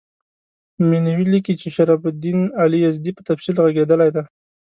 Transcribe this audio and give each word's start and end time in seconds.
مینوي 0.89 1.25
لیکي 1.33 1.53
چې 1.61 1.67
شرف 1.75 2.01
الدین 2.09 2.39
علي 2.61 2.79
یزدي 2.85 3.11
په 3.15 3.21
تفصیل 3.29 3.55
ږغېدلی 3.71 4.09
دی. 4.15 4.23